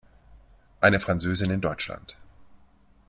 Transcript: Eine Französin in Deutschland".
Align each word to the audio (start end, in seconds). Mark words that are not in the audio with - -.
Eine 0.79 0.99
Französin 0.99 1.51
in 1.51 1.61
Deutschland". 1.61 2.17